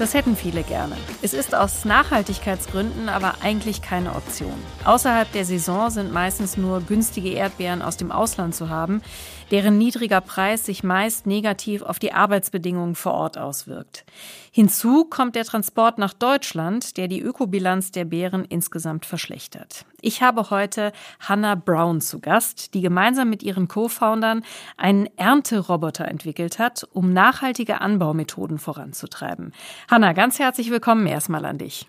Das 0.00 0.14
hätten 0.14 0.34
viele 0.34 0.62
gerne. 0.62 0.96
Es 1.20 1.34
ist 1.34 1.54
aus 1.54 1.84
Nachhaltigkeitsgründen 1.84 3.10
aber 3.10 3.34
eigentlich 3.42 3.82
keine 3.82 4.14
Option. 4.14 4.54
Außerhalb 4.86 5.30
der 5.32 5.44
Saison 5.44 5.90
sind 5.90 6.10
meistens 6.10 6.56
nur 6.56 6.80
günstige 6.80 7.28
Erdbeeren 7.32 7.82
aus 7.82 7.98
dem 7.98 8.10
Ausland 8.10 8.54
zu 8.54 8.70
haben, 8.70 9.02
deren 9.50 9.76
niedriger 9.76 10.22
Preis 10.22 10.64
sich 10.64 10.82
meist 10.82 11.26
negativ 11.26 11.82
auf 11.82 11.98
die 11.98 12.14
Arbeitsbedingungen 12.14 12.94
vor 12.94 13.12
Ort 13.12 13.36
auswirkt. 13.36 14.06
Hinzu 14.52 15.04
kommt 15.04 15.36
der 15.36 15.44
Transport 15.44 15.98
nach 15.98 16.14
Deutschland, 16.14 16.96
der 16.96 17.06
die 17.06 17.20
Ökobilanz 17.20 17.92
der 17.92 18.04
Beeren 18.04 18.44
insgesamt 18.44 19.04
verschlechtert. 19.04 19.84
Ich 20.00 20.22
habe 20.22 20.50
heute 20.50 20.92
Hannah 21.20 21.56
Brown 21.56 22.00
zu 22.00 22.20
Gast, 22.20 22.74
die 22.74 22.80
gemeinsam 22.80 23.28
mit 23.28 23.42
ihren 23.42 23.68
Co-Foundern 23.68 24.44
einen 24.76 25.08
Ernteroboter 25.16 26.08
entwickelt 26.08 26.58
hat, 26.58 26.88
um 26.92 27.12
nachhaltige 27.12 27.80
Anbaumethoden 27.80 28.58
voranzutreiben. 28.58 29.52
Hannah, 29.90 30.12
ganz 30.12 30.38
herzlich 30.38 30.70
willkommen 30.70 31.08
erstmal 31.08 31.44
an 31.44 31.58
dich. 31.58 31.88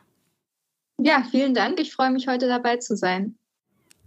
Ja, 0.98 1.22
vielen 1.30 1.54
Dank. 1.54 1.80
Ich 1.80 1.94
freue 1.94 2.10
mich, 2.10 2.28
heute 2.28 2.48
dabei 2.48 2.78
zu 2.78 2.98
sein. 2.98 3.36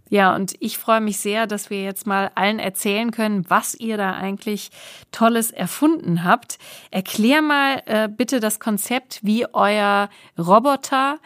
Ja, 0.09 0.35
und 0.35 0.53
ich 0.59 0.77
freue 0.77 0.99
mich 0.99 1.17
sehr, 1.19 1.47
dass 1.47 1.69
wir 1.69 1.81
jetzt 1.81 2.05
mal 2.05 2.29
allen 2.35 2.59
erzählen 2.59 3.11
können, 3.11 3.49
was 3.49 3.73
ihr 3.73 3.95
da 3.95 4.11
eigentlich 4.11 4.69
Tolles 5.13 5.49
erfunden 5.49 6.25
habt. 6.25 6.57
Erklär 6.91 7.41
mal 7.41 7.83
äh, 7.85 8.09
bitte 8.09 8.41
das 8.41 8.59
Konzept, 8.59 9.21
wie 9.23 9.45
euer 9.53 10.09
Roboter, 10.37 11.19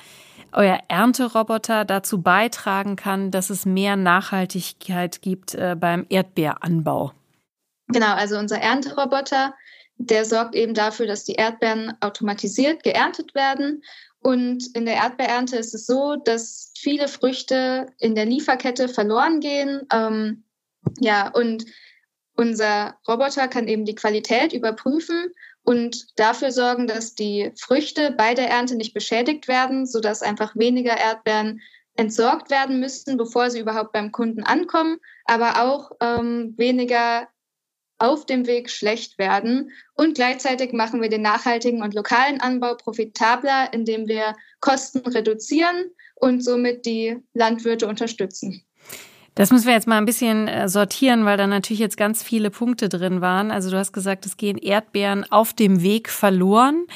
euer 0.52 0.78
Ernteroboter 0.90 1.86
dazu 1.86 2.22
beitragen 2.22 2.96
kann, 2.96 3.32
dass 3.32 3.50
es 3.50 3.66
mehr 3.66 3.96
Nachhaltigkeit 3.96 5.24
gibt 5.24 5.56
äh, 5.56 5.76
beim 5.76 6.06
Erdbeeranbau. 6.08 7.14
Genau, 7.88 8.14
also 8.14 8.38
unser 8.38 8.60
Ernteroboter, 8.60 9.56
der 10.00 10.26
sorgt 10.26 10.56
eben 10.56 10.74
dafür, 10.74 11.06
dass 11.06 11.26
die 11.26 11.34
Erdbeeren 11.34 11.94
automatisiert 12.02 12.84
geerntet 12.84 13.36
werden 13.36 13.84
und 14.22 14.76
in 14.76 14.86
der 14.86 14.96
Erdbeerernte 14.96 15.58
ist 15.58 15.74
es 15.74 15.86
so, 15.86 16.16
dass 16.16 16.74
viele 16.78 17.08
Früchte 17.08 17.88
in 18.00 18.16
der 18.16 18.26
Lieferkette 18.26 18.90
verloren 18.90 19.40
gehen. 19.40 19.88
Ähm, 19.94 20.44
ja, 21.00 21.30
und 21.30 21.66
unser 22.36 22.98
Roboter 23.08 23.48
kann 23.48 23.68
eben 23.68 23.86
die 23.86 23.96
Qualität 23.96 24.54
überprüfen 24.54 25.34
und 25.64 26.08
dafür 26.20 26.52
sorgen, 26.52 26.88
dass 26.88 27.16
die 27.16 27.52
Früchte 27.58 28.12
bei 28.12 28.34
der 28.34 28.50
Ernte 28.50 28.76
nicht 28.76 28.94
beschädigt 28.94 29.48
werden, 29.48 29.86
sodass 29.86 30.22
einfach 30.22 30.56
weniger 30.56 30.98
Erdbeeren 30.98 31.62
entsorgt 31.96 32.50
werden 32.50 32.80
müssen, 32.80 33.18
bevor 33.18 33.50
sie 33.50 33.60
überhaupt 33.60 33.92
beim 33.92 34.12
Kunden 34.12 34.44
ankommen, 34.44 35.00
aber 35.26 35.64
auch 35.64 35.92
ähm, 36.00 36.54
weniger 36.58 37.28
auf 38.00 38.26
dem 38.26 38.48
Weg 38.48 38.70
schlecht 38.70 39.18
werden. 39.18 39.72
Und 39.94 40.16
gleichzeitig 40.16 40.74
machen 40.74 41.02
wir 41.02 41.10
den 41.10 41.22
nachhaltigen 41.22 41.84
und 41.84 41.94
lokalen 41.94 42.42
Anbau 42.42 42.76
profitabler, 42.76 43.72
indem 43.74 44.08
wir 44.08 44.36
Kosten 44.62 45.00
reduzieren 45.00 45.92
und 46.16 46.44
somit 46.44 46.86
die 46.86 47.18
Landwirte 47.34 47.88
unterstützen. 47.88 48.64
Das 49.36 49.52
müssen 49.52 49.68
wir 49.68 49.74
jetzt 49.74 49.88
mal 49.88 49.98
ein 49.98 50.06
bisschen 50.06 50.48
äh, 50.48 50.68
sortieren, 50.68 51.24
weil 51.24 51.38
da 51.38 51.48
natürlich 51.48 51.80
jetzt 51.80 51.98
ganz 51.98 52.24
viele 52.24 52.50
Punkte 52.50 52.90
drin 52.90 53.22
waren. 53.22 53.52
Also 53.52 53.70
du 53.70 53.78
hast 53.78 53.94
gesagt, 53.94 54.26
es 54.26 54.38
gehen 54.38 54.58
Erdbeeren 54.58 55.30
auf 55.32 55.54
dem 55.54 55.82
Weg 55.82 56.10
verloren. 56.10 56.88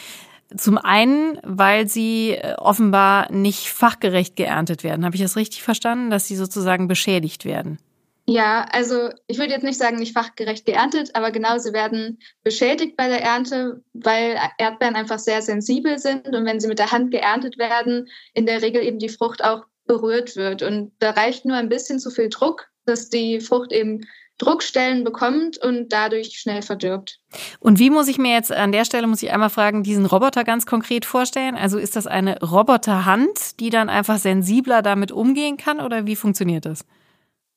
Zum 0.55 0.77
einen, 0.77 1.39
weil 1.43 1.87
sie 1.87 2.31
äh, 2.31 2.55
offenbar 2.55 3.31
nicht 3.31 3.69
fachgerecht 3.69 4.35
geerntet 4.35 4.83
werden. 4.83 5.05
Habe 5.05 5.15
ich 5.15 5.21
das 5.21 5.37
richtig 5.37 5.63
verstanden, 5.63 6.09
dass 6.09 6.27
sie 6.27 6.35
sozusagen 6.35 6.87
beschädigt 6.87 7.45
werden? 7.45 7.77
Ja, 8.25 8.65
also 8.71 9.09
ich 9.27 9.37
würde 9.37 9.51
jetzt 9.51 9.63
nicht 9.63 9.77
sagen, 9.77 9.97
nicht 9.97 10.13
fachgerecht 10.13 10.65
geerntet, 10.65 11.11
aber 11.13 11.31
genau, 11.31 11.57
sie 11.57 11.73
werden 11.73 12.19
beschädigt 12.43 12.95
bei 12.95 13.09
der 13.09 13.21
Ernte, 13.21 13.83
weil 13.93 14.37
Erdbeeren 14.57 14.95
einfach 14.95 15.19
sehr 15.19 15.41
sensibel 15.41 15.99
sind 15.99 16.27
und 16.27 16.45
wenn 16.45 16.61
sie 16.61 16.69
mit 16.69 16.79
der 16.79 16.91
Hand 16.91 17.11
geerntet 17.11 17.57
werden, 17.57 18.07
in 18.33 18.45
der 18.45 18.61
Regel 18.61 18.81
eben 18.81 18.99
die 18.99 19.09
Frucht 19.09 19.43
auch 19.43 19.65
berührt 19.85 20.37
wird. 20.37 20.61
Und 20.61 20.93
da 20.99 21.11
reicht 21.11 21.43
nur 21.43 21.57
ein 21.57 21.67
bisschen 21.67 21.99
zu 21.99 22.11
viel 22.11 22.29
Druck, 22.29 22.69
dass 22.85 23.09
die 23.09 23.41
Frucht 23.41 23.73
eben 23.73 24.05
Druckstellen 24.37 25.03
bekommt 25.03 25.57
und 25.57 25.91
dadurch 25.93 26.39
schnell 26.39 26.61
verdirbt. 26.61 27.19
Und 27.59 27.77
wie 27.77 27.89
muss 27.89 28.07
ich 28.07 28.17
mir 28.17 28.33
jetzt 28.33 28.51
an 28.51 28.71
der 28.71 28.85
Stelle, 28.85 29.05
muss 29.05 29.21
ich 29.21 29.31
einmal 29.31 29.49
fragen, 29.49 29.83
diesen 29.83 30.05
Roboter 30.05 30.43
ganz 30.43 30.65
konkret 30.65 31.05
vorstellen? 31.05 31.55
Also 31.55 31.77
ist 31.77 31.95
das 31.95 32.07
eine 32.07 32.39
Roboterhand, 32.39 33.59
die 33.59 33.69
dann 33.69 33.89
einfach 33.89 34.17
sensibler 34.17 34.81
damit 34.81 35.11
umgehen 35.11 35.57
kann 35.57 35.79
oder 35.79 36.07
wie 36.07 36.15
funktioniert 36.15 36.65
das? 36.65 36.85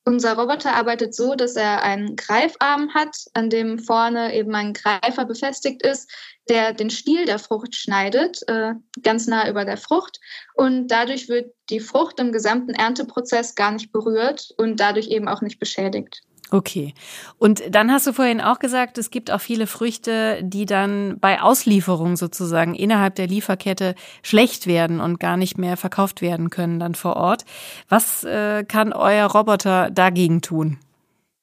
Unser 0.08 0.34
Roboter 0.38 0.76
arbeitet 0.76 1.16
so, 1.16 1.34
dass 1.34 1.56
er 1.56 1.82
einen 1.82 2.14
Greifarm 2.14 2.94
hat, 2.94 3.16
an 3.34 3.50
dem 3.50 3.80
vorne 3.80 4.36
eben 4.36 4.54
ein 4.54 4.72
Greifer 4.72 5.24
befestigt 5.24 5.82
ist, 5.82 6.08
der 6.48 6.72
den 6.74 6.90
Stiel 6.90 7.26
der 7.26 7.40
Frucht 7.40 7.74
schneidet, 7.74 8.38
äh, 8.46 8.74
ganz 9.02 9.26
nah 9.26 9.48
über 9.50 9.64
der 9.64 9.76
Frucht. 9.76 10.20
Und 10.54 10.86
dadurch 10.92 11.28
wird 11.28 11.52
die 11.70 11.80
Frucht 11.80 12.20
im 12.20 12.30
gesamten 12.30 12.72
Ernteprozess 12.72 13.56
gar 13.56 13.72
nicht 13.72 13.90
berührt 13.90 14.54
und 14.56 14.78
dadurch 14.78 15.08
eben 15.08 15.26
auch 15.26 15.40
nicht 15.40 15.58
beschädigt. 15.58 16.22
Okay. 16.50 16.94
Und 17.38 17.62
dann 17.70 17.90
hast 17.90 18.06
du 18.06 18.12
vorhin 18.12 18.40
auch 18.40 18.60
gesagt, 18.60 18.98
es 18.98 19.10
gibt 19.10 19.32
auch 19.32 19.40
viele 19.40 19.66
Früchte, 19.66 20.38
die 20.42 20.64
dann 20.64 21.18
bei 21.18 21.42
Auslieferung 21.42 22.16
sozusagen 22.16 22.74
innerhalb 22.74 23.16
der 23.16 23.26
Lieferkette 23.26 23.96
schlecht 24.22 24.68
werden 24.68 25.00
und 25.00 25.18
gar 25.18 25.36
nicht 25.36 25.58
mehr 25.58 25.76
verkauft 25.76 26.22
werden 26.22 26.50
können 26.50 26.78
dann 26.78 26.94
vor 26.94 27.16
Ort. 27.16 27.44
Was 27.88 28.22
äh, 28.22 28.64
kann 28.64 28.92
euer 28.92 29.26
Roboter 29.26 29.90
dagegen 29.90 30.40
tun? 30.40 30.78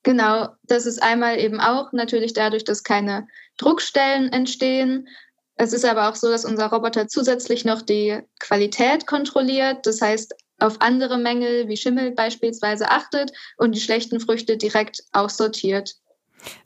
Genau, 0.04 0.50
das 0.64 0.86
ist 0.86 1.02
einmal 1.02 1.40
eben 1.40 1.60
auch 1.60 1.92
natürlich 1.92 2.34
dadurch, 2.34 2.64
dass 2.64 2.84
keine 2.84 3.28
Druckstellen 3.58 4.32
entstehen. 4.32 5.08
Es 5.56 5.74
ist 5.74 5.86
aber 5.86 6.10
auch 6.10 6.16
so, 6.16 6.30
dass 6.30 6.46
unser 6.46 6.68
Roboter 6.68 7.08
zusätzlich 7.08 7.64
noch 7.64 7.82
die 7.82 8.20
Qualität 8.40 9.06
kontrolliert. 9.06 9.86
Das 9.86 10.02
heißt, 10.02 10.34
auf 10.64 10.82
andere 10.82 11.18
Mängel 11.18 11.68
wie 11.68 11.78
Schimmel 11.78 12.12
beispielsweise 12.12 12.90
achtet 12.90 13.32
und 13.58 13.76
die 13.76 13.82
schlechten 13.82 14.20
Früchte 14.20 14.58
direkt 14.58 15.04
aussortiert. 15.12 15.96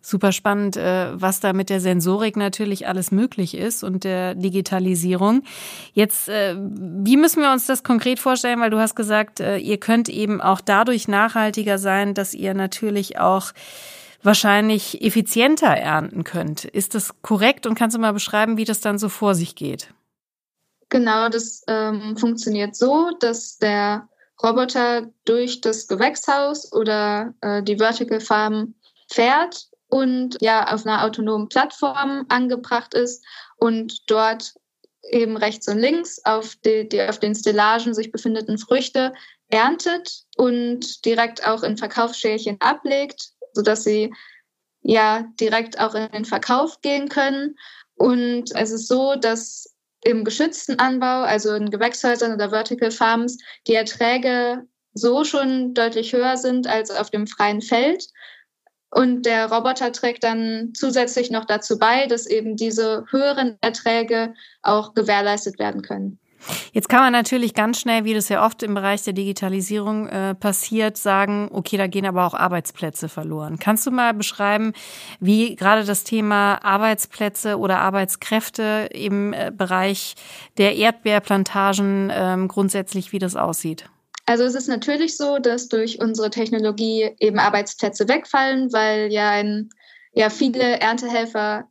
Super 0.02 0.32
spannend, 0.32 0.76
äh, 0.76 1.10
was 1.14 1.40
da 1.40 1.54
mit 1.54 1.70
der 1.70 1.80
Sensorik 1.80 2.36
natürlich 2.36 2.88
alles 2.88 3.12
möglich 3.12 3.56
ist 3.56 3.84
und 3.84 4.04
der 4.04 4.34
Digitalisierung. 4.36 5.44
Jetzt, 5.94 6.30
äh, 6.30 6.56
wie 6.58 7.18
müssen 7.18 7.42
wir 7.42 7.52
uns 7.52 7.68
das 7.68 7.84
konkret 7.84 8.20
vorstellen? 8.20 8.60
Weil 8.60 8.72
du 8.72 8.80
hast 8.80 8.96
gesagt, 8.96 9.40
äh, 9.40 9.58
ihr 9.58 9.78
könnt 9.78 10.10
eben 10.10 10.42
auch 10.42 10.62
dadurch 10.62 11.08
nachhaltiger 11.08 11.78
sein, 11.78 12.14
dass 12.14 12.34
ihr 12.34 12.54
natürlich 12.54 13.20
auch 13.20 13.54
wahrscheinlich 14.24 15.02
effizienter 15.04 15.68
ernten 15.68 16.24
könnt. 16.24 16.66
Ist 16.66 16.96
das 16.96 17.22
korrekt 17.22 17.68
und 17.68 17.76
kannst 17.76 17.96
du 17.96 18.00
mal 18.00 18.14
beschreiben, 18.14 18.58
wie 18.58 18.66
das 18.66 18.82
dann 18.82 18.98
so 18.98 19.10
vor 19.10 19.36
sich 19.36 19.56
geht? 19.56 19.90
Genau, 20.90 21.30
das 21.30 21.64
ähm, 21.68 22.16
funktioniert 22.18 22.76
so, 22.76 23.12
dass 23.20 23.58
der 23.58 24.08
Roboter 24.42 25.10
durch 25.26 25.62
das 25.62 25.88
Gewächshaus 25.88 26.72
oder 26.72 27.34
äh, 27.42 27.62
die 27.64 27.78
Vertical 27.78 28.22
Farm 28.22 28.76
fährt 29.10 29.68
und 29.90 30.38
ja 30.42 30.74
auf 30.74 30.86
einer 30.86 31.04
autonomen 31.04 31.50
Plattform 31.50 32.26
angebracht 32.30 32.94
ist 32.94 33.26
und 33.58 34.10
dort 34.10 34.54
eben 35.10 35.38
rechts 35.38 35.68
und 35.68 35.80
links 35.80 36.24
auf, 36.26 36.56
die, 36.58 36.88
die 36.88 37.02
auf 37.02 37.20
den 37.20 37.36
Stellagen 37.36 37.94
sich 37.94 38.12
befindenden 38.12 38.58
Früchte 38.58 39.14
erntet 39.50 40.24
und 40.36 41.06
direkt 41.06 41.48
auch 41.48 41.64
in 41.64 41.78
Verkaufsschälchen 41.78 42.58
ablegt, 42.60 43.30
sodass 43.54 43.84
sie 43.84 44.14
ja 44.82 45.26
direkt 45.40 45.80
auch 45.80 45.96
in 45.96 46.12
den 46.12 46.26
Verkauf 46.26 46.82
gehen 46.82 47.10
können. 47.10 47.56
Und 47.96 48.54
es 48.56 48.72
ist 48.72 48.88
so, 48.88 49.16
dass 49.16 49.74
im 50.08 50.24
geschützten 50.24 50.80
Anbau, 50.80 51.24
also 51.24 51.54
in 51.54 51.70
Gewächshäusern 51.70 52.34
oder 52.34 52.50
Vertical 52.50 52.92
Farms, 52.92 53.38
die 53.68 53.76
Erträge 53.76 54.64
so 54.94 55.26
schon 55.26 55.74
deutlich 55.74 56.14
höher 56.14 56.38
sind 56.38 56.66
als 56.66 56.92
auf 56.92 57.12
dem 57.12 57.28
freien 57.28 57.62
Feld. 57.62 58.08
Und 58.90 59.26
der 59.26 59.52
Roboter 59.52 59.92
trägt 59.92 60.24
dann 60.24 60.72
zusätzlich 60.74 61.30
noch 61.30 61.44
dazu 61.44 61.78
bei, 61.78 62.08
dass 62.08 62.26
eben 62.26 62.56
diese 62.56 63.04
höheren 63.12 63.58
Erträge 63.60 64.34
auch 64.62 64.94
gewährleistet 64.94 65.60
werden 65.60 65.82
können. 65.82 66.20
Jetzt 66.72 66.90
kann 66.90 67.00
man 67.00 67.14
natürlich 67.14 67.54
ganz 67.54 67.80
schnell, 67.80 68.06
wie 68.06 68.14
das 68.14 68.30
ja 68.30 68.46
oft 68.46 68.64
im 68.64 68.74
Bereich 68.74 69.04
der 69.04 69.14
Digitalisierung 69.14 70.08
äh, 70.08 70.36
passiert, 70.36 70.98
sagen, 70.98 71.50
okay, 71.52 71.78
da 71.78 71.88
gehen 71.88 72.06
aber 72.06 72.26
auch 72.26 72.34
Arbeitsplätze 72.34 73.10
verloren. 73.10 73.60
Kannst 73.60 73.86
du 73.86 73.92
mal 73.92 74.14
beschreiben, 74.14 74.74
wie 75.20 75.56
gerade 75.56 75.84
das 75.84 76.04
Thema 76.04 76.64
Arbeitsplätze 76.64 77.58
oder 77.58 77.80
Arbeitskräfte 77.80 78.90
im 78.92 79.34
äh, 79.34 79.52
Bereich 79.56 80.16
der 80.58 80.76
Erdbeerplantagen 80.76 82.12
ähm, 82.14 82.48
grundsätzlich, 82.48 83.12
wie 83.12 83.20
das 83.20 83.36
aussieht? 83.36 83.90
Also 84.26 84.44
es 84.44 84.56
ist 84.56 84.68
natürlich 84.68 85.16
so, 85.16 85.40
dass 85.40 85.70
durch 85.70 86.02
unsere 86.02 86.30
Technologie 86.30 87.12
eben 87.20 87.40
Arbeitsplätze 87.40 88.10
wegfallen, 88.10 88.74
weil 88.74 89.12
ja 89.12 89.30
ein, 89.30 89.70
ja 90.12 90.30
viele 90.30 90.82
Erntehelfer 90.82 91.70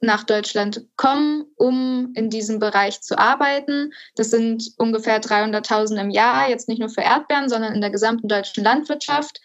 nach 0.00 0.24
Deutschland 0.24 0.86
kommen, 0.96 1.44
um 1.56 2.12
in 2.14 2.30
diesem 2.30 2.58
Bereich 2.58 3.00
zu 3.00 3.18
arbeiten. 3.18 3.92
Das 4.16 4.30
sind 4.30 4.72
ungefähr 4.78 5.20
300.000 5.20 6.00
im 6.00 6.10
Jahr, 6.10 6.48
jetzt 6.48 6.68
nicht 6.68 6.78
nur 6.78 6.88
für 6.88 7.00
Erdbeeren, 7.00 7.48
sondern 7.48 7.74
in 7.74 7.80
der 7.80 7.90
gesamten 7.90 8.28
deutschen 8.28 8.64
Landwirtschaft. 8.64 9.40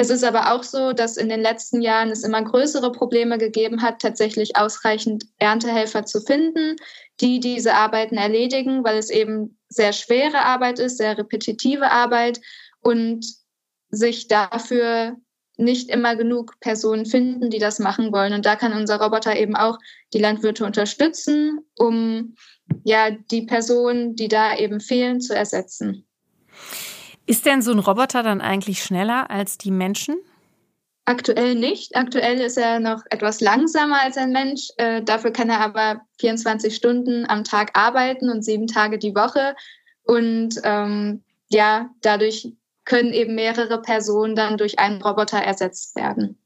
Es 0.00 0.10
ist 0.10 0.22
aber 0.22 0.52
auch 0.52 0.62
so, 0.62 0.92
dass 0.92 1.16
in 1.16 1.28
den 1.28 1.40
letzten 1.40 1.82
Jahren 1.82 2.10
es 2.10 2.22
immer 2.22 2.42
größere 2.42 2.92
Probleme 2.92 3.36
gegeben 3.36 3.82
hat, 3.82 4.00
tatsächlich 4.00 4.56
ausreichend 4.56 5.24
Erntehelfer 5.38 6.06
zu 6.06 6.20
finden, 6.20 6.76
die 7.20 7.40
diese 7.40 7.74
Arbeiten 7.74 8.16
erledigen, 8.16 8.84
weil 8.84 8.96
es 8.96 9.10
eben 9.10 9.58
sehr 9.68 9.92
schwere 9.92 10.44
Arbeit 10.44 10.78
ist, 10.78 10.98
sehr 10.98 11.18
repetitive 11.18 11.90
Arbeit 11.90 12.40
und 12.80 13.26
sich 13.90 14.28
dafür 14.28 15.16
nicht 15.58 15.90
immer 15.90 16.16
genug 16.16 16.58
Personen 16.60 17.04
finden, 17.04 17.50
die 17.50 17.58
das 17.58 17.78
machen 17.78 18.12
wollen. 18.12 18.32
Und 18.32 18.46
da 18.46 18.56
kann 18.56 18.72
unser 18.72 19.00
Roboter 19.00 19.36
eben 19.36 19.56
auch 19.56 19.78
die 20.14 20.18
Landwirte 20.18 20.64
unterstützen, 20.64 21.60
um 21.76 22.34
ja 22.84 23.10
die 23.10 23.42
Personen, 23.42 24.14
die 24.14 24.28
da 24.28 24.56
eben 24.56 24.80
fehlen, 24.80 25.20
zu 25.20 25.34
ersetzen. 25.34 26.06
Ist 27.26 27.44
denn 27.44 27.60
so 27.60 27.72
ein 27.72 27.78
Roboter 27.78 28.22
dann 28.22 28.40
eigentlich 28.40 28.82
schneller 28.82 29.30
als 29.30 29.58
die 29.58 29.70
Menschen? 29.70 30.16
Aktuell 31.04 31.54
nicht. 31.54 31.96
Aktuell 31.96 32.40
ist 32.40 32.58
er 32.58 32.80
noch 32.80 33.02
etwas 33.10 33.40
langsamer 33.40 34.02
als 34.02 34.16
ein 34.16 34.30
Mensch. 34.30 34.68
Äh, 34.76 35.02
dafür 35.02 35.30
kann 35.30 35.50
er 35.50 35.60
aber 35.60 36.02
24 36.20 36.74
Stunden 36.74 37.24
am 37.28 37.44
Tag 37.44 37.70
arbeiten 37.72 38.30
und 38.30 38.44
sieben 38.44 38.66
Tage 38.66 38.98
die 38.98 39.14
Woche. 39.14 39.56
Und 40.04 40.60
ähm, 40.64 41.22
ja, 41.48 41.90
dadurch 42.02 42.52
können 42.88 43.12
eben 43.12 43.36
mehrere 43.36 43.80
Personen 43.80 44.34
dann 44.34 44.56
durch 44.56 44.78
einen 44.78 45.00
Roboter 45.00 45.38
ersetzt 45.38 45.94
werden. 45.94 46.38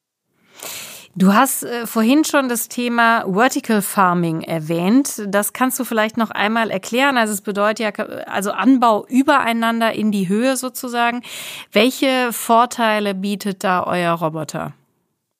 Du 1.15 1.35
hast 1.35 1.62
äh, 1.62 1.87
vorhin 1.87 2.25
schon 2.25 2.49
das 2.49 2.69
Thema 2.69 3.25
Vertical 3.31 3.83
Farming 3.83 4.43
erwähnt. 4.43 5.23
Das 5.29 5.53
kannst 5.53 5.79
du 5.79 5.85
vielleicht 5.85 6.17
noch 6.17 6.31
einmal 6.31 6.71
erklären. 6.71 7.19
Also 7.19 7.35
es 7.35 7.43
bedeutet 7.43 7.81
ja, 7.81 8.05
also 8.27 8.50
Anbau 8.50 9.06
übereinander 9.06 9.93
in 9.93 10.11
die 10.11 10.29
Höhe 10.29 10.56
sozusagen. 10.56 11.23
Welche 11.71 12.33
Vorteile 12.33 13.15
bietet 13.15 13.62
da 13.62 13.85
euer 13.87 14.12
Roboter? 14.12 14.73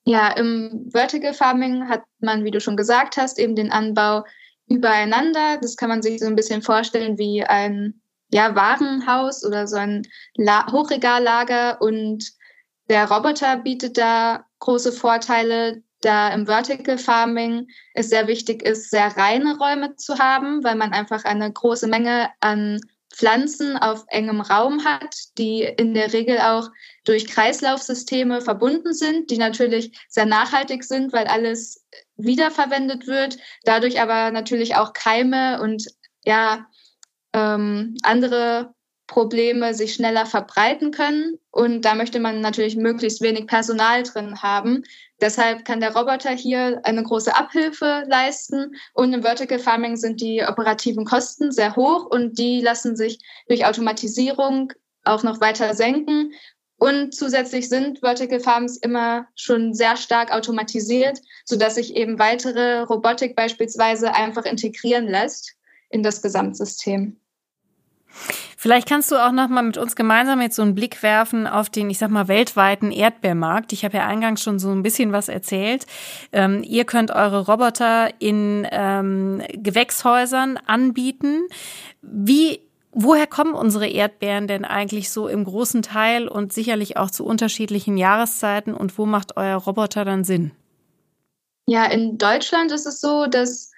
Ja, 0.05 0.29
im 0.33 0.89
Vertical 0.91 1.33
Farming 1.33 1.89
hat 1.89 2.03
man, 2.19 2.43
wie 2.43 2.51
du 2.51 2.61
schon 2.61 2.77
gesagt 2.77 3.17
hast, 3.17 3.39
eben 3.39 3.55
den 3.55 3.71
Anbau 3.71 4.25
übereinander. 4.67 5.57
Das 5.59 5.75
kann 5.75 5.89
man 5.89 6.03
sich 6.03 6.19
so 6.19 6.27
ein 6.27 6.35
bisschen 6.35 6.61
vorstellen 6.61 7.17
wie 7.17 7.43
ein 7.43 8.02
ja, 8.33 8.55
Warenhaus 8.55 9.45
oder 9.45 9.67
so 9.67 9.75
ein 9.77 10.07
La 10.35 10.71
Hochregallager 10.71 11.79
und 11.81 12.31
der 12.89 13.09
Roboter 13.09 13.57
bietet 13.57 13.97
da 13.97 14.45
große 14.59 14.91
Vorteile, 14.91 15.83
da 16.01 16.29
im 16.29 16.47
Vertical 16.47 16.97
Farming 16.97 17.67
es 17.93 18.09
sehr 18.09 18.27
wichtig 18.27 18.63
ist, 18.63 18.89
sehr 18.89 19.15
reine 19.15 19.57
Räume 19.57 19.95
zu 19.97 20.17
haben, 20.17 20.63
weil 20.63 20.75
man 20.75 20.93
einfach 20.93 21.25
eine 21.25 21.51
große 21.51 21.87
Menge 21.87 22.29
an 22.39 22.81
Pflanzen 23.13 23.77
auf 23.77 24.03
engem 24.07 24.41
Raum 24.41 24.83
hat, 24.83 25.15
die 25.37 25.61
in 25.61 25.93
der 25.93 26.11
Regel 26.11 26.39
auch 26.39 26.71
durch 27.05 27.27
Kreislaufsysteme 27.27 28.41
verbunden 28.41 28.93
sind, 28.93 29.29
die 29.29 29.37
natürlich 29.37 29.91
sehr 30.09 30.25
nachhaltig 30.25 30.83
sind, 30.83 31.13
weil 31.13 31.27
alles 31.27 31.85
wiederverwendet 32.17 33.05
wird, 33.05 33.37
dadurch 33.63 34.01
aber 34.01 34.31
natürlich 34.31 34.75
auch 34.75 34.93
Keime 34.93 35.61
und 35.61 35.85
ja 36.25 36.65
ähm, 37.33 37.95
andere 38.03 38.73
Probleme 39.07 39.73
sich 39.73 39.93
schneller 39.93 40.25
verbreiten 40.25 40.91
können. 40.91 41.37
Und 41.51 41.83
da 41.83 41.93
möchte 41.93 42.19
man 42.19 42.41
natürlich 42.41 42.75
möglichst 42.75 43.21
wenig 43.21 43.47
Personal 43.47 44.03
drin 44.03 44.41
haben. 44.41 44.83
Deshalb 45.21 45.65
kann 45.65 45.81
der 45.81 45.95
Roboter 45.95 46.31
hier 46.31 46.81
eine 46.83 47.03
große 47.03 47.35
Abhilfe 47.35 48.05
leisten. 48.07 48.75
Und 48.93 49.13
im 49.13 49.23
Vertical 49.23 49.59
Farming 49.59 49.97
sind 49.97 50.21
die 50.21 50.43
operativen 50.47 51.05
Kosten 51.05 51.51
sehr 51.51 51.75
hoch 51.75 52.05
und 52.05 52.39
die 52.39 52.61
lassen 52.61 52.95
sich 52.95 53.19
durch 53.47 53.65
Automatisierung 53.65 54.73
auch 55.03 55.23
noch 55.23 55.41
weiter 55.41 55.73
senken. 55.73 56.33
Und 56.77 57.13
zusätzlich 57.13 57.69
sind 57.69 57.99
Vertical 57.99 58.39
Farms 58.39 58.77
immer 58.77 59.27
schon 59.35 59.73
sehr 59.73 59.95
stark 59.95 60.31
automatisiert, 60.33 61.19
sodass 61.45 61.75
sich 61.75 61.95
eben 61.95 62.19
weitere 62.19 62.81
Robotik 62.81 63.35
beispielsweise 63.35 64.13
einfach 64.13 64.45
integrieren 64.45 65.07
lässt 65.07 65.55
in 65.89 66.03
das 66.03 66.21
Gesamtsystem. 66.21 67.19
Vielleicht 68.57 68.87
kannst 68.87 69.11
du 69.11 69.15
auch 69.15 69.31
noch 69.31 69.49
mal 69.49 69.63
mit 69.63 69.77
uns 69.77 69.95
gemeinsam 69.95 70.41
jetzt 70.41 70.55
so 70.55 70.61
einen 70.61 70.75
Blick 70.75 71.03
werfen 71.03 71.47
auf 71.47 71.69
den, 71.69 71.89
ich 71.89 71.97
sag 71.97 72.09
mal, 72.09 72.27
weltweiten 72.27 72.91
Erdbeermarkt. 72.91 73.73
Ich 73.73 73.83
habe 73.83 73.97
ja 73.97 74.07
eingangs 74.07 74.41
schon 74.41 74.59
so 74.59 74.71
ein 74.71 74.83
bisschen 74.83 75.11
was 75.11 75.27
erzählt. 75.27 75.85
Ähm, 76.31 76.63
ihr 76.63 76.85
könnt 76.85 77.11
eure 77.11 77.45
Roboter 77.45 78.09
in 78.19 78.67
ähm, 78.71 79.41
Gewächshäusern 79.53 80.57
anbieten. 80.65 81.47
Wie 82.01 82.61
Woher 82.95 83.25
kommen 83.25 83.55
unsere 83.55 83.87
Erdbeeren 83.87 84.47
denn 84.47 84.65
eigentlich 84.65 85.09
so 85.09 85.27
im 85.27 85.45
großen 85.45 85.81
Teil 85.81 86.27
und 86.27 86.53
sicherlich 86.53 86.95
auch 86.95 87.09
zu 87.09 87.25
unterschiedlichen 87.25 87.97
Jahreszeiten 87.97 88.75
und 88.75 88.99
wo 88.99 89.07
macht 89.07 89.35
euer 89.35 89.57
Roboter 89.57 90.05
dann 90.05 90.23
Sinn? 90.23 90.51
Ja, 91.65 91.85
in 91.85 92.19
Deutschland 92.19 92.71
ist 92.71 92.85
es 92.85 93.01
so, 93.01 93.25
dass 93.25 93.72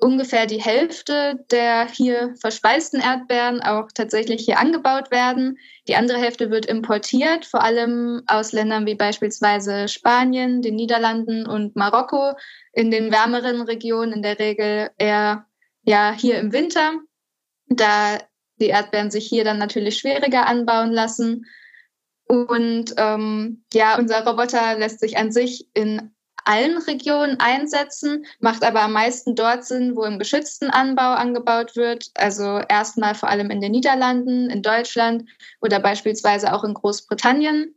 ungefähr 0.00 0.46
die 0.46 0.62
Hälfte 0.62 1.44
der 1.50 1.88
hier 1.88 2.34
verspeisten 2.40 3.00
Erdbeeren 3.00 3.60
auch 3.60 3.88
tatsächlich 3.92 4.44
hier 4.44 4.58
angebaut 4.58 5.10
werden. 5.10 5.58
Die 5.88 5.96
andere 5.96 6.18
Hälfte 6.18 6.50
wird 6.50 6.66
importiert, 6.66 7.44
vor 7.44 7.62
allem 7.62 8.22
aus 8.26 8.52
Ländern 8.52 8.86
wie 8.86 8.94
beispielsweise 8.94 9.88
Spanien, 9.88 10.62
den 10.62 10.76
Niederlanden 10.76 11.46
und 11.46 11.74
Marokko, 11.74 12.34
in 12.72 12.90
den 12.90 13.10
wärmeren 13.10 13.62
Regionen 13.62 14.12
in 14.12 14.22
der 14.22 14.38
Regel 14.38 14.90
eher 14.98 15.46
ja 15.82 16.14
hier 16.16 16.38
im 16.38 16.52
Winter, 16.52 16.92
da 17.66 18.18
die 18.60 18.68
Erdbeeren 18.68 19.10
sich 19.10 19.26
hier 19.26 19.44
dann 19.44 19.58
natürlich 19.58 19.98
schwieriger 19.98 20.46
anbauen 20.46 20.92
lassen. 20.92 21.44
Und 22.28 22.94
ähm, 22.98 23.64
ja, 23.72 23.98
unser 23.98 24.24
Roboter 24.24 24.78
lässt 24.78 25.00
sich 25.00 25.16
an 25.16 25.32
sich 25.32 25.66
in 25.74 26.14
allen 26.48 26.78
Regionen 26.78 27.38
einsetzen, 27.38 28.24
macht 28.40 28.64
aber 28.64 28.82
am 28.82 28.92
meisten 28.92 29.34
dort 29.34 29.64
Sinn, 29.64 29.94
wo 29.94 30.04
im 30.04 30.18
geschützten 30.18 30.70
Anbau 30.70 31.12
angebaut 31.12 31.76
wird. 31.76 32.10
Also 32.14 32.60
erstmal 32.68 33.14
vor 33.14 33.28
allem 33.28 33.50
in 33.50 33.60
den 33.60 33.72
Niederlanden, 33.72 34.48
in 34.48 34.62
Deutschland 34.62 35.28
oder 35.60 35.78
beispielsweise 35.78 36.52
auch 36.54 36.64
in 36.64 36.74
Großbritannien 36.74 37.74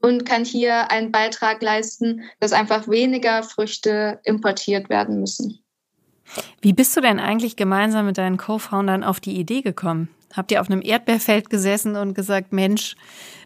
und 0.00 0.26
kann 0.26 0.44
hier 0.44 0.90
einen 0.90 1.10
Beitrag 1.10 1.62
leisten, 1.62 2.22
dass 2.40 2.52
einfach 2.52 2.88
weniger 2.88 3.42
Früchte 3.42 4.20
importiert 4.24 4.90
werden 4.90 5.20
müssen. 5.20 5.58
Wie 6.60 6.74
bist 6.74 6.94
du 6.94 7.00
denn 7.00 7.18
eigentlich 7.18 7.56
gemeinsam 7.56 8.04
mit 8.04 8.18
deinen 8.18 8.36
Co-Foundern 8.36 9.02
auf 9.02 9.18
die 9.18 9.38
Idee 9.38 9.62
gekommen? 9.62 10.08
Habt 10.34 10.50
ihr 10.52 10.60
auf 10.60 10.70
einem 10.70 10.82
Erdbeerfeld 10.82 11.50
gesessen 11.50 11.96
und 11.96 12.14
gesagt, 12.14 12.52
Mensch, 12.52 12.96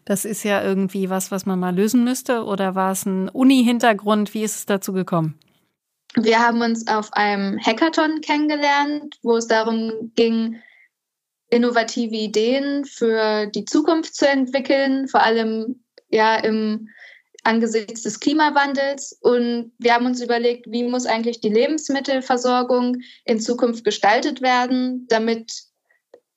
das 0.05 0.25
ist 0.25 0.43
ja 0.43 0.63
irgendwie 0.63 1.11
was, 1.11 1.31
was 1.31 1.47
man 1.47 1.59
mal 1.59 1.75
lösen 1.75 2.05
müsste? 2.05 2.45
Oder 2.45 2.75
war 2.75 2.93
es 2.93 3.07
ein 3.07 3.29
Uni-Hintergrund? 3.29 4.35
Wie 4.35 4.43
ist 4.43 4.57
es 4.57 4.67
dazu 4.67 4.93
gekommen? 4.93 5.39
Wir 6.17 6.41
haben 6.41 6.61
uns 6.61 6.87
auf 6.89 7.13
einem 7.13 7.59
Hackathon 7.59 8.21
kennengelernt, 8.21 9.17
wo 9.23 9.37
es 9.37 9.47
darum 9.47 10.13
ging, 10.15 10.61
innovative 11.49 12.15
Ideen 12.15 12.85
für 12.85 13.47
die 13.47 13.65
Zukunft 13.65 14.15
zu 14.15 14.29
entwickeln, 14.29 15.07
vor 15.09 15.23
allem 15.23 15.83
ja 16.09 16.37
im 16.37 16.89
angesichts 17.45 18.03
des 18.03 18.21
Klimawandels. 18.21 19.19
Und 19.21 19.73
wir 19.79 19.95
haben 19.95 20.07
uns 20.07 20.21
überlegt, 20.23 20.67
wie 20.71 20.85
muss 20.85 21.07
eigentlich 21.07 21.41
die 21.41 21.49
Lebensmittelversorgung 21.49 22.99
in 23.25 23.41
Zukunft 23.41 23.85
gestaltet 23.85 24.43
werden, 24.43 25.07
damit 25.09 25.53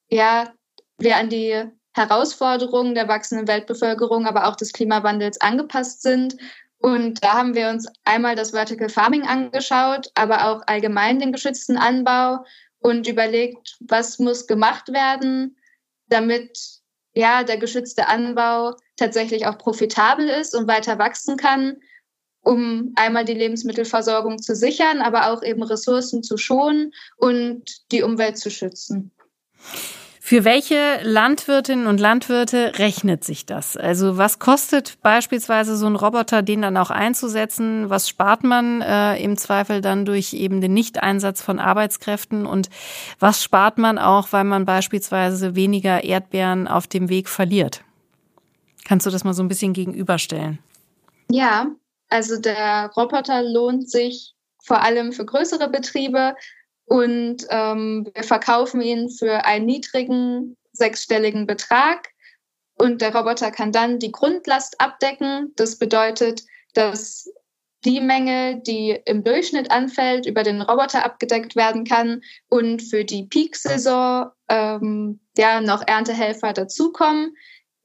ja 0.09 0.53
wir 0.97 1.17
an 1.17 1.29
die 1.29 1.63
Herausforderungen 1.93 2.93
der 2.93 3.07
wachsenden 3.07 3.47
Weltbevölkerung, 3.47 4.25
aber 4.27 4.47
auch 4.47 4.55
des 4.55 4.73
Klimawandels 4.73 5.39
angepasst 5.39 6.01
sind. 6.01 6.35
Und 6.77 7.23
da 7.23 7.33
haben 7.33 7.55
wir 7.55 7.69
uns 7.69 7.87
einmal 8.03 8.35
das 8.35 8.51
Vertical 8.51 8.89
Farming 8.89 9.23
angeschaut, 9.23 10.11
aber 10.13 10.49
auch 10.49 10.61
allgemein 10.67 11.19
den 11.19 11.31
geschützten 11.31 11.77
Anbau 11.77 12.43
und 12.79 13.07
überlegt, 13.07 13.77
was 13.79 14.19
muss 14.19 14.45
gemacht 14.45 14.89
werden, 14.89 15.57
damit 16.07 16.59
ja 17.13 17.43
der 17.43 17.57
geschützte 17.57 18.07
Anbau 18.07 18.75
tatsächlich 18.97 19.47
auch 19.47 19.57
profitabel 19.57 20.27
ist 20.27 20.53
und 20.53 20.67
weiter 20.67 20.99
wachsen 20.99 21.37
kann, 21.37 21.77
um 22.41 22.93
einmal 22.95 23.25
die 23.25 23.33
Lebensmittelversorgung 23.33 24.39
zu 24.39 24.55
sichern, 24.55 25.01
aber 25.01 25.31
auch 25.31 25.41
eben 25.41 25.63
Ressourcen 25.63 26.21
zu 26.21 26.37
schonen 26.37 26.93
und 27.17 27.91
die 27.91 28.03
Umwelt 28.03 28.37
zu 28.37 28.51
schützen. 28.51 29.11
Für 30.27 30.43
welche 30.43 31.01
Landwirtinnen 31.03 31.85
und 31.85 31.99
Landwirte 31.99 32.79
rechnet 32.79 33.23
sich 33.23 33.45
das? 33.45 33.77
Also 33.77 34.17
was 34.17 34.39
kostet 34.39 34.97
beispielsweise 35.03 35.77
so 35.77 35.85
ein 35.85 35.95
Roboter, 35.95 36.41
den 36.41 36.63
dann 36.63 36.77
auch 36.77 36.89
einzusetzen? 36.89 37.91
Was 37.91 38.09
spart 38.09 38.43
man 38.43 38.81
äh, 38.81 39.21
im 39.21 39.37
Zweifel 39.37 39.81
dann 39.81 40.03
durch 40.03 40.33
eben 40.33 40.61
den 40.61 40.73
Nichteinsatz 40.73 41.43
von 41.43 41.59
Arbeitskräften? 41.59 42.47
Und 42.47 42.71
was 43.19 43.43
spart 43.43 43.77
man 43.77 43.99
auch, 43.99 44.29
weil 44.31 44.45
man 44.45 44.65
beispielsweise 44.65 45.55
weniger 45.55 46.03
Erdbeeren 46.03 46.67
auf 46.67 46.87
dem 46.87 47.07
Weg 47.09 47.29
verliert? 47.29 47.83
Kannst 48.83 49.05
du 49.05 49.11
das 49.11 49.25
mal 49.25 49.33
so 49.35 49.43
ein 49.43 49.47
bisschen 49.47 49.73
gegenüberstellen? 49.73 50.57
Ja, 51.29 51.67
also 52.09 52.39
der 52.39 52.89
Roboter 52.97 53.43
lohnt 53.43 53.91
sich 53.91 54.33
vor 54.63 54.81
allem 54.81 55.13
für 55.13 55.25
größere 55.25 55.69
Betriebe 55.69 56.33
und 56.85 57.37
ähm, 57.49 58.07
wir 58.13 58.23
verkaufen 58.23 58.81
ihn 58.81 59.09
für 59.09 59.45
einen 59.45 59.65
niedrigen 59.65 60.55
sechsstelligen 60.71 61.47
Betrag 61.47 62.09
und 62.77 63.01
der 63.01 63.15
Roboter 63.15 63.51
kann 63.51 63.71
dann 63.71 63.99
die 63.99 64.11
Grundlast 64.11 64.79
abdecken. 64.79 65.53
Das 65.55 65.77
bedeutet, 65.77 66.43
dass 66.73 67.29
die 67.85 68.01
Menge, 68.01 68.61
die 68.61 68.99
im 69.05 69.23
Durchschnitt 69.23 69.71
anfällt, 69.71 70.25
über 70.25 70.43
den 70.43 70.61
Roboter 70.61 71.05
abgedeckt 71.05 71.55
werden 71.55 71.85
kann 71.85 72.21
und 72.49 72.81
für 72.81 73.05
die 73.05 73.23
Peak-Saison 73.23 74.31
ähm, 74.49 75.19
ja 75.37 75.61
noch 75.61 75.83
Erntehelfer 75.87 76.53
dazukommen. 76.53 77.35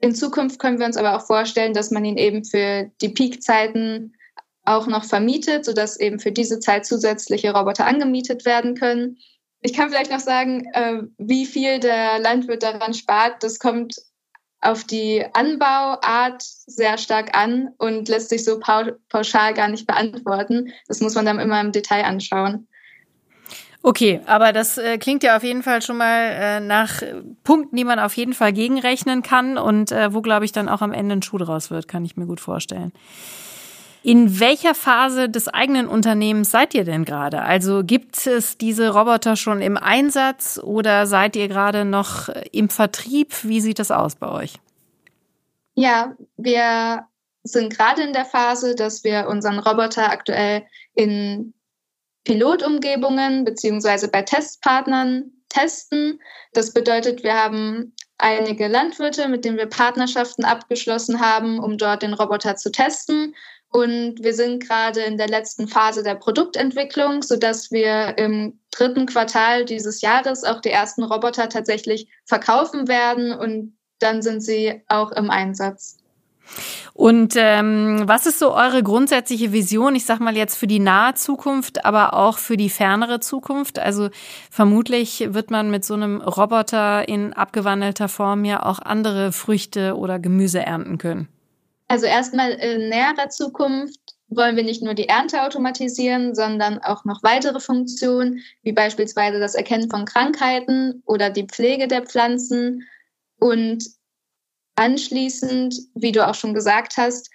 In 0.00 0.14
Zukunft 0.14 0.58
können 0.58 0.78
wir 0.78 0.86
uns 0.86 0.96
aber 0.96 1.16
auch 1.16 1.26
vorstellen, 1.26 1.74
dass 1.74 1.90
man 1.90 2.04
ihn 2.04 2.16
eben 2.16 2.44
für 2.44 2.90
die 3.02 3.10
Peak-Zeiten 3.10 4.14
auch 4.64 4.86
noch 4.86 5.04
vermietet, 5.04 5.64
sodass 5.64 5.98
eben 5.98 6.20
für 6.20 6.32
diese 6.32 6.60
Zeit 6.60 6.86
zusätzliche 6.86 7.52
Roboter 7.52 7.86
angemietet 7.86 8.44
werden 8.44 8.74
können. 8.74 9.18
Ich 9.62 9.74
kann 9.74 9.90
vielleicht 9.90 10.10
noch 10.10 10.20
sagen, 10.20 10.64
äh, 10.72 11.02
wie 11.18 11.46
viel 11.46 11.80
der 11.80 12.18
Landwirt 12.18 12.62
daran 12.62 12.94
spart. 12.94 13.42
Das 13.42 13.58
kommt 13.58 13.96
auf 14.62 14.84
die 14.84 15.24
Anbauart 15.32 16.42
sehr 16.42 16.98
stark 16.98 17.36
an 17.36 17.70
und 17.78 18.08
lässt 18.08 18.28
sich 18.28 18.44
so 18.44 18.60
pauschal 18.60 19.54
gar 19.54 19.68
nicht 19.68 19.86
beantworten. 19.86 20.72
Das 20.86 21.00
muss 21.00 21.14
man 21.14 21.24
dann 21.24 21.38
immer 21.38 21.60
im 21.60 21.72
Detail 21.72 22.04
anschauen. 22.04 22.66
Okay, 23.82 24.20
aber 24.26 24.52
das 24.52 24.76
äh, 24.76 24.98
klingt 24.98 25.22
ja 25.22 25.36
auf 25.36 25.42
jeden 25.42 25.62
Fall 25.62 25.80
schon 25.80 25.96
mal 25.96 26.30
äh, 26.32 26.60
nach 26.60 27.02
Punkten, 27.44 27.76
die 27.76 27.84
man 27.84 27.98
auf 27.98 28.14
jeden 28.14 28.34
Fall 28.34 28.52
gegenrechnen 28.52 29.22
kann 29.22 29.56
und 29.56 29.90
äh, 29.90 30.12
wo, 30.12 30.20
glaube 30.20 30.44
ich, 30.44 30.52
dann 30.52 30.68
auch 30.68 30.82
am 30.82 30.92
Ende 30.92 31.16
ein 31.16 31.22
Schuh 31.22 31.38
draus 31.38 31.70
wird, 31.70 31.88
kann 31.88 32.04
ich 32.04 32.16
mir 32.16 32.26
gut 32.26 32.40
vorstellen. 32.40 32.92
In 34.02 34.40
welcher 34.40 34.74
Phase 34.74 35.28
des 35.28 35.48
eigenen 35.48 35.86
Unternehmens 35.86 36.50
seid 36.50 36.74
ihr 36.74 36.84
denn 36.84 37.04
gerade? 37.04 37.42
Also 37.42 37.82
gibt 37.84 38.26
es 38.26 38.56
diese 38.56 38.90
Roboter 38.90 39.36
schon 39.36 39.60
im 39.60 39.76
Einsatz 39.76 40.58
oder 40.62 41.06
seid 41.06 41.36
ihr 41.36 41.48
gerade 41.48 41.84
noch 41.84 42.30
im 42.52 42.70
Vertrieb? 42.70 43.44
Wie 43.44 43.60
sieht 43.60 43.78
das 43.78 43.90
aus 43.90 44.14
bei 44.14 44.28
euch? 44.28 44.54
Ja, 45.74 46.14
wir 46.36 47.06
sind 47.42 47.76
gerade 47.76 48.02
in 48.02 48.12
der 48.12 48.24
Phase, 48.24 48.74
dass 48.74 49.04
wir 49.04 49.28
unseren 49.28 49.58
Roboter 49.58 50.10
aktuell 50.10 50.64
in 50.94 51.52
Pilotumgebungen 52.24 53.44
beziehungsweise 53.44 54.08
bei 54.08 54.22
Testpartnern 54.22 55.30
testen. 55.48 56.20
Das 56.52 56.72
bedeutet, 56.72 57.22
wir 57.22 57.34
haben 57.34 57.94
einige 58.18 58.68
Landwirte, 58.68 59.28
mit 59.28 59.44
denen 59.44 59.56
wir 59.56 59.66
Partnerschaften 59.66 60.44
abgeschlossen 60.44 61.20
haben, 61.20 61.58
um 61.58 61.78
dort 61.78 62.02
den 62.02 62.14
Roboter 62.14 62.56
zu 62.56 62.70
testen. 62.70 63.34
Und 63.72 64.16
wir 64.20 64.34
sind 64.34 64.66
gerade 64.66 65.00
in 65.00 65.16
der 65.16 65.28
letzten 65.28 65.68
Phase 65.68 66.02
der 66.02 66.16
Produktentwicklung, 66.16 67.22
sodass 67.22 67.70
wir 67.70 68.18
im 68.18 68.58
dritten 68.72 69.06
Quartal 69.06 69.64
dieses 69.64 70.00
Jahres 70.00 70.42
auch 70.42 70.60
die 70.60 70.70
ersten 70.70 71.04
Roboter 71.04 71.48
tatsächlich 71.48 72.08
verkaufen 72.24 72.88
werden 72.88 73.32
und 73.32 73.76
dann 74.00 74.22
sind 74.22 74.40
sie 74.40 74.82
auch 74.88 75.12
im 75.12 75.30
Einsatz. 75.30 75.98
Und 76.94 77.34
ähm, 77.36 78.02
was 78.06 78.26
ist 78.26 78.40
so 78.40 78.52
eure 78.52 78.82
grundsätzliche 78.82 79.52
Vision? 79.52 79.94
Ich 79.94 80.04
sag 80.04 80.18
mal 80.18 80.36
jetzt 80.36 80.56
für 80.56 80.66
die 80.66 80.80
nahe 80.80 81.14
Zukunft, 81.14 81.84
aber 81.84 82.14
auch 82.14 82.38
für 82.38 82.56
die 82.56 82.70
fernere 82.70 83.20
Zukunft. 83.20 83.78
Also 83.78 84.10
vermutlich 84.50 85.28
wird 85.32 85.52
man 85.52 85.70
mit 85.70 85.84
so 85.84 85.94
einem 85.94 86.20
Roboter 86.20 87.08
in 87.08 87.32
abgewandelter 87.32 88.08
Form 88.08 88.44
ja 88.44 88.66
auch 88.66 88.80
andere 88.80 89.30
Früchte 89.30 89.96
oder 89.96 90.18
Gemüse 90.18 90.60
ernten 90.60 90.98
können. 90.98 91.28
Also 91.90 92.06
erstmal 92.06 92.52
in 92.52 92.88
näherer 92.88 93.30
Zukunft 93.30 93.98
wollen 94.28 94.54
wir 94.54 94.62
nicht 94.62 94.80
nur 94.80 94.94
die 94.94 95.08
Ernte 95.08 95.42
automatisieren, 95.42 96.36
sondern 96.36 96.78
auch 96.78 97.04
noch 97.04 97.24
weitere 97.24 97.58
Funktionen, 97.58 98.44
wie 98.62 98.70
beispielsweise 98.70 99.40
das 99.40 99.56
Erkennen 99.56 99.90
von 99.90 100.04
Krankheiten 100.04 101.02
oder 101.04 101.30
die 101.30 101.48
Pflege 101.48 101.88
der 101.88 102.06
Pflanzen. 102.06 102.86
Und 103.40 103.84
anschließend, 104.76 105.74
wie 105.96 106.12
du 106.12 106.24
auch 106.24 106.36
schon 106.36 106.54
gesagt 106.54 106.96
hast, 106.96 107.28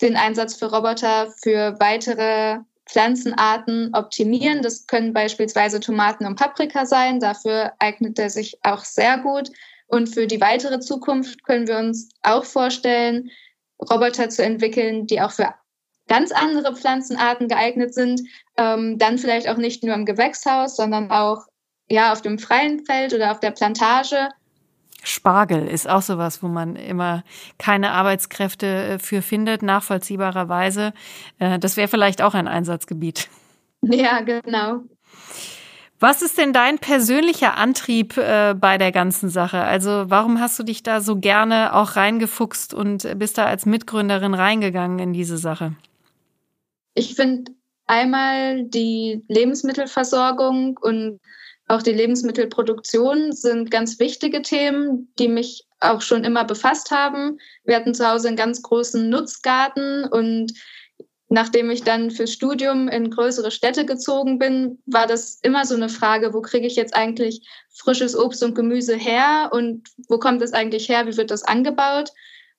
den 0.00 0.16
Einsatz 0.16 0.56
für 0.56 0.66
Roboter 0.66 1.32
für 1.40 1.78
weitere 1.78 2.58
Pflanzenarten 2.86 3.94
optimieren. 3.94 4.62
Das 4.62 4.88
können 4.88 5.12
beispielsweise 5.12 5.78
Tomaten 5.78 6.26
und 6.26 6.34
Paprika 6.34 6.86
sein. 6.86 7.20
Dafür 7.20 7.74
eignet 7.78 8.18
er 8.18 8.30
sich 8.30 8.58
auch 8.64 8.84
sehr 8.84 9.18
gut. 9.18 9.50
Und 9.86 10.08
für 10.08 10.26
die 10.26 10.40
weitere 10.40 10.80
Zukunft 10.80 11.44
können 11.44 11.68
wir 11.68 11.78
uns 11.78 12.08
auch 12.22 12.44
vorstellen, 12.44 13.30
Roboter 13.90 14.28
zu 14.28 14.42
entwickeln, 14.42 15.06
die 15.06 15.20
auch 15.20 15.32
für 15.32 15.54
ganz 16.08 16.32
andere 16.32 16.74
Pflanzenarten 16.74 17.48
geeignet 17.48 17.94
sind. 17.94 18.22
Ähm, 18.56 18.98
dann 18.98 19.18
vielleicht 19.18 19.48
auch 19.48 19.56
nicht 19.56 19.82
nur 19.84 19.94
im 19.94 20.04
Gewächshaus, 20.04 20.76
sondern 20.76 21.10
auch 21.10 21.46
ja 21.88 22.12
auf 22.12 22.22
dem 22.22 22.38
freien 22.38 22.84
Feld 22.84 23.14
oder 23.14 23.30
auf 23.32 23.40
der 23.40 23.50
Plantage. 23.50 24.28
Spargel 25.04 25.66
ist 25.66 25.88
auch 25.88 26.02
sowas, 26.02 26.42
wo 26.42 26.48
man 26.48 26.76
immer 26.76 27.24
keine 27.58 27.90
Arbeitskräfte 27.90 28.66
äh, 28.66 28.98
für 28.98 29.20
findet, 29.22 29.62
nachvollziehbarerweise. 29.62 30.92
Äh, 31.38 31.58
das 31.58 31.76
wäre 31.76 31.88
vielleicht 31.88 32.22
auch 32.22 32.34
ein 32.34 32.48
Einsatzgebiet. 32.48 33.28
Ja, 33.84 34.20
genau. 34.20 34.82
Was 36.02 36.20
ist 36.20 36.36
denn 36.36 36.52
dein 36.52 36.80
persönlicher 36.80 37.56
Antrieb 37.56 38.16
äh, 38.16 38.54
bei 38.58 38.76
der 38.76 38.90
ganzen 38.90 39.28
Sache? 39.28 39.62
Also 39.62 40.06
warum 40.08 40.40
hast 40.40 40.58
du 40.58 40.64
dich 40.64 40.82
da 40.82 41.00
so 41.00 41.14
gerne 41.14 41.72
auch 41.76 41.94
reingefuchst 41.94 42.74
und 42.74 43.06
bist 43.20 43.38
da 43.38 43.46
als 43.46 43.66
Mitgründerin 43.66 44.34
reingegangen 44.34 44.98
in 44.98 45.12
diese 45.12 45.38
Sache? 45.38 45.76
Ich 46.94 47.14
finde 47.14 47.52
einmal 47.86 48.64
die 48.64 49.22
Lebensmittelversorgung 49.28 50.76
und 50.76 51.20
auch 51.68 51.82
die 51.82 51.92
Lebensmittelproduktion 51.92 53.30
sind 53.30 53.70
ganz 53.70 54.00
wichtige 54.00 54.42
Themen, 54.42 55.12
die 55.20 55.28
mich 55.28 55.68
auch 55.78 56.02
schon 56.02 56.24
immer 56.24 56.44
befasst 56.44 56.90
haben. 56.90 57.38
Wir 57.62 57.76
hatten 57.76 57.94
zu 57.94 58.10
Hause 58.10 58.26
einen 58.26 58.36
ganz 58.36 58.60
großen 58.60 59.08
Nutzgarten 59.08 60.06
und 60.06 60.52
Nachdem 61.32 61.70
ich 61.70 61.82
dann 61.82 62.10
fürs 62.10 62.30
Studium 62.30 62.88
in 62.88 63.08
größere 63.08 63.50
Städte 63.50 63.86
gezogen 63.86 64.38
bin, 64.38 64.82
war 64.84 65.06
das 65.06 65.38
immer 65.40 65.64
so 65.64 65.74
eine 65.74 65.88
Frage, 65.88 66.34
wo 66.34 66.42
kriege 66.42 66.66
ich 66.66 66.76
jetzt 66.76 66.94
eigentlich 66.94 67.48
frisches 67.70 68.14
Obst 68.14 68.42
und 68.42 68.54
Gemüse 68.54 68.96
her 68.96 69.48
und 69.50 69.88
wo 70.10 70.18
kommt 70.18 70.42
es 70.42 70.52
eigentlich 70.52 70.90
her, 70.90 71.06
wie 71.06 71.16
wird 71.16 71.30
das 71.30 71.42
angebaut? 71.42 72.10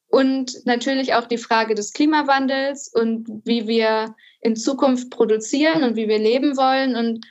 Und 0.07 0.65
natürlich 0.65 1.13
auch 1.13 1.27
die 1.27 1.37
Frage 1.37 1.75
des 1.75 1.93
Klimawandels 1.93 2.91
und 2.91 3.27
wie 3.45 3.67
wir 3.67 4.15
in 4.41 4.55
Zukunft 4.55 5.11
produzieren 5.11 5.83
und 5.83 5.95
wie 5.95 6.07
wir 6.07 6.17
leben 6.17 6.57
wollen. 6.57 6.95
Und 6.95 7.27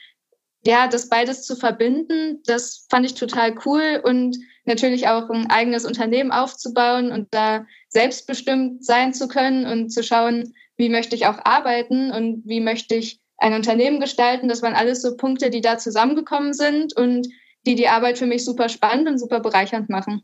ja, 0.64 0.86
das 0.86 1.08
beides 1.08 1.42
zu 1.42 1.56
verbinden, 1.56 2.40
das 2.46 2.86
fand 2.88 3.04
ich 3.04 3.14
total 3.14 3.56
cool 3.66 4.00
und 4.04 4.36
natürlich 4.64 5.08
auch 5.08 5.28
ein 5.28 5.50
eigenes 5.50 5.86
Unternehmen 5.86 6.30
aufzubauen 6.30 7.10
und 7.10 7.34
da 7.34 7.66
selbstbestimmt 7.88 8.84
sein 8.84 9.12
zu 9.12 9.26
können 9.26 9.66
und 9.66 9.90
zu 9.90 10.04
schauen, 10.04 10.54
wie 10.82 10.88
möchte 10.88 11.14
ich 11.14 11.26
auch 11.26 11.38
arbeiten 11.44 12.10
und 12.10 12.42
wie 12.44 12.60
möchte 12.60 12.96
ich 12.96 13.20
ein 13.38 13.54
Unternehmen 13.54 14.00
gestalten. 14.00 14.48
Das 14.48 14.62
waren 14.62 14.74
alles 14.74 15.00
so 15.00 15.16
Punkte, 15.16 15.48
die 15.48 15.60
da 15.60 15.78
zusammengekommen 15.78 16.54
sind 16.54 16.96
und 16.96 17.28
die 17.64 17.76
die 17.76 17.86
Arbeit 17.86 18.18
für 18.18 18.26
mich 18.26 18.44
super 18.44 18.68
spannend 18.68 19.08
und 19.08 19.18
super 19.18 19.38
bereichernd 19.38 19.88
machen. 19.88 20.22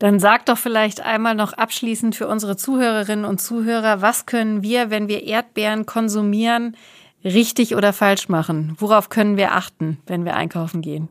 Dann 0.00 0.18
sag 0.18 0.46
doch 0.46 0.58
vielleicht 0.58 1.00
einmal 1.00 1.36
noch 1.36 1.52
abschließend 1.52 2.16
für 2.16 2.26
unsere 2.26 2.56
Zuhörerinnen 2.56 3.24
und 3.24 3.40
Zuhörer, 3.40 4.02
was 4.02 4.26
können 4.26 4.64
wir, 4.64 4.90
wenn 4.90 5.06
wir 5.06 5.22
Erdbeeren 5.22 5.86
konsumieren, 5.86 6.76
richtig 7.24 7.76
oder 7.76 7.92
falsch 7.92 8.28
machen? 8.28 8.74
Worauf 8.78 9.08
können 9.08 9.36
wir 9.36 9.52
achten, 9.52 9.98
wenn 10.06 10.24
wir 10.24 10.34
einkaufen 10.34 10.82
gehen? 10.82 11.08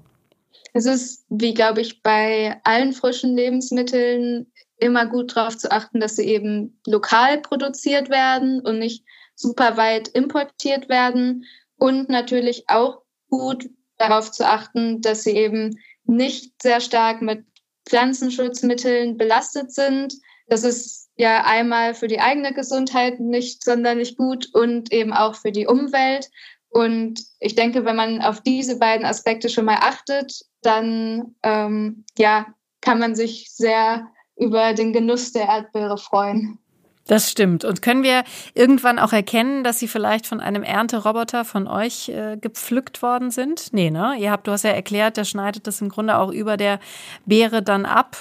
Es 0.73 0.85
ist, 0.85 1.25
wie 1.29 1.53
glaube 1.53 1.79
ich, 1.79 2.03
bei 2.03 2.59
allen 2.65 2.91
frischen 2.91 3.38
Lebensmitteln 3.38 4.47
immer 4.83 5.05
gut 5.05 5.35
darauf 5.35 5.57
zu 5.57 5.71
achten, 5.71 5.99
dass 5.99 6.15
sie 6.15 6.27
eben 6.27 6.79
lokal 6.85 7.39
produziert 7.41 8.09
werden 8.09 8.59
und 8.61 8.79
nicht 8.79 9.03
super 9.35 9.77
weit 9.77 10.09
importiert 10.09 10.89
werden. 10.89 11.45
Und 11.77 12.09
natürlich 12.09 12.65
auch 12.67 13.01
gut 13.29 13.69
darauf 13.97 14.31
zu 14.31 14.47
achten, 14.47 15.01
dass 15.01 15.23
sie 15.23 15.31
eben 15.31 15.79
nicht 16.05 16.61
sehr 16.61 16.81
stark 16.81 17.21
mit 17.21 17.45
Pflanzenschutzmitteln 17.87 19.17
belastet 19.17 19.73
sind. 19.73 20.13
Das 20.47 20.63
ist 20.63 21.09
ja 21.15 21.43
einmal 21.45 21.93
für 21.93 22.07
die 22.07 22.19
eigene 22.19 22.53
Gesundheit 22.53 23.19
nicht 23.19 23.63
sonderlich 23.63 24.17
gut 24.17 24.49
und 24.53 24.91
eben 24.91 25.13
auch 25.13 25.35
für 25.35 25.51
die 25.51 25.67
Umwelt. 25.67 26.29
Und 26.69 27.21
ich 27.39 27.55
denke, 27.55 27.85
wenn 27.85 27.95
man 27.95 28.21
auf 28.21 28.41
diese 28.41 28.79
beiden 28.79 29.05
Aspekte 29.05 29.49
schon 29.49 29.65
mal 29.65 29.77
achtet, 29.81 30.43
dann 30.61 31.35
ähm, 31.43 32.05
ja, 32.17 32.47
kann 32.81 32.99
man 32.99 33.15
sich 33.15 33.51
sehr 33.51 34.07
über 34.35 34.73
den 34.73 34.93
Genuss 34.93 35.31
der 35.31 35.47
Erdbeere 35.47 35.97
freuen. 35.97 36.59
Das 37.05 37.29
stimmt. 37.29 37.65
Und 37.65 37.81
können 37.81 38.03
wir 38.03 38.23
irgendwann 38.53 38.97
auch 38.97 39.11
erkennen, 39.11 39.63
dass 39.63 39.79
sie 39.79 39.89
vielleicht 39.89 40.25
von 40.25 40.39
einem 40.39 40.63
Ernteroboter 40.63 41.43
von 41.43 41.67
euch 41.67 42.07
äh, 42.07 42.37
gepflückt 42.37 43.01
worden 43.01 43.29
sind? 43.29 43.73
Nee, 43.73 43.89
ne? 43.91 44.15
Ihr 44.17 44.31
habt, 44.31 44.47
du 44.47 44.51
hast 44.51 44.63
ja 44.63 44.71
erklärt, 44.71 45.17
der 45.17 45.25
schneidet 45.25 45.67
das 45.67 45.81
im 45.81 45.89
Grunde 45.89 46.17
auch 46.17 46.31
über 46.31 46.55
der 46.55 46.79
Beere 47.25 47.61
dann 47.61 47.85
ab. 47.85 48.15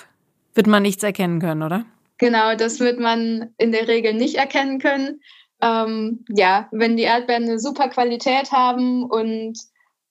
Wird 0.55 0.67
man 0.67 0.83
nichts 0.83 1.03
erkennen 1.05 1.41
können, 1.41 1.63
oder? 1.63 1.85
Genau, 2.19 2.57
das 2.57 2.81
wird 2.81 2.99
man 2.99 3.55
in 3.57 3.73
der 3.73 3.87
Regel 3.87 4.15
nicht 4.15 4.35
erkennen 4.35 4.81
können. 4.81 5.21
ähm, 5.63 6.25
ja, 6.29 6.69
wenn 6.73 6.97
die 6.97 7.05
Erdbeeren 7.05 7.45
eine 7.45 7.61
super 7.61 7.89
Qualität 7.89 8.51
haben 8.51 9.05
und 9.05 9.57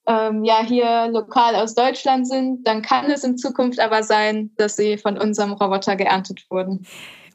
ähm, 0.08 0.43
ja 0.43 0.62
hier 0.65 1.08
lokal 1.12 1.55
aus 1.55 1.75
Deutschland 1.75 2.27
sind, 2.27 2.65
dann 2.67 2.81
kann 2.81 3.10
es 3.10 3.24
in 3.24 3.38
Zukunft 3.38 3.79
aber 3.79 4.03
sein, 4.03 4.51
dass 4.58 4.75
sie 4.75 4.98
von 4.98 5.17
unserem 5.17 5.53
Roboter 5.53 5.96
geerntet 5.96 6.46
wurden. 6.50 6.86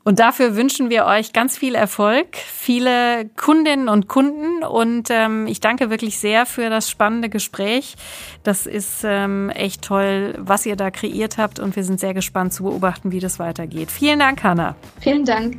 Und 0.07 0.21
dafür 0.21 0.55
wünschen 0.55 0.89
wir 0.89 1.05
euch 1.05 1.33
ganz 1.33 1.59
viel 1.59 1.75
Erfolg, 1.75 2.37
viele 2.37 3.29
Kundinnen 3.37 3.89
und 3.89 4.07
Kunden. 4.07 4.63
Und 4.63 5.09
ähm, 5.11 5.49
ich 5.49 5.59
danke 5.59 5.91
wirklich 5.91 6.19
sehr 6.19 6.47
für 6.47 6.71
das 6.71 6.89
spannende 6.89 7.29
Gespräch. 7.29 7.97
Das 8.45 8.67
ist 8.67 9.03
ähm, 9.03 9.51
echt 9.51 9.83
toll, 9.83 10.35
was 10.39 10.65
ihr 10.65 10.77
da 10.77 10.93
kreiert 10.93 11.39
habt. 11.39 11.59
Und 11.59 11.75
wir 11.75 11.83
sind 11.83 11.99
sehr 11.99 12.15
gespannt 12.15 12.53
zu 12.53 12.63
beobachten, 12.63 13.11
wie 13.11 13.19
das 13.19 13.41
weitergeht. 13.41 13.91
Vielen 13.91 14.21
Dank, 14.21 14.45
Hanna. 14.45 14.77
Vielen 15.01 15.25
Dank. 15.25 15.57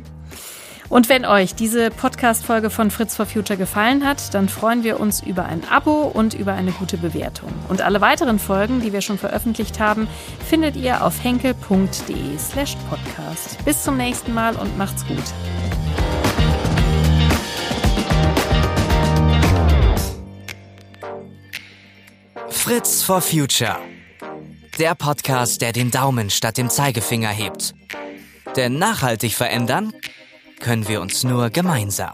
Und 0.88 1.10
wenn 1.10 1.26
euch 1.26 1.54
diese 1.54 1.90
Podcast-Folge 1.90 2.70
von 2.70 2.90
Fritz 2.90 3.14
for 3.14 3.26
Future 3.26 3.58
gefallen 3.58 4.06
hat, 4.06 4.32
dann 4.32 4.48
freuen 4.48 4.84
wir 4.84 5.00
uns 5.00 5.22
über 5.22 5.44
ein 5.44 5.62
Abo 5.68 6.04
und 6.04 6.32
über 6.32 6.54
eine 6.54 6.72
gute 6.72 6.96
Bewertung. 6.96 7.52
Und 7.68 7.82
alle 7.82 8.00
weiteren 8.00 8.38
Folgen, 8.38 8.80
die 8.80 8.92
wir 8.94 9.02
schon 9.02 9.18
veröffentlicht 9.18 9.80
haben, 9.80 10.08
findet 10.48 10.76
ihr 10.76 11.04
auf 11.04 11.22
henkel.de 11.22 12.38
slash 12.38 12.74
podcast. 12.88 13.62
Bis 13.66 13.84
zum 13.84 13.98
nächsten 13.98 14.32
Mal 14.32 14.56
und 14.56 14.78
macht's 14.78 15.06
gut. 15.06 15.18
Fritz 22.48 23.02
for 23.02 23.20
Future. 23.20 23.78
Der 24.78 24.94
Podcast, 24.94 25.60
der 25.60 25.72
den 25.72 25.90
Daumen 25.90 26.30
statt 26.30 26.56
dem 26.56 26.70
Zeigefinger 26.70 27.30
hebt. 27.30 27.74
Denn 28.56 28.78
nachhaltig 28.78 29.34
verändern 29.34 29.92
können 30.60 30.88
wir 30.88 31.00
uns 31.00 31.24
nur 31.24 31.50
gemeinsam. 31.50 32.12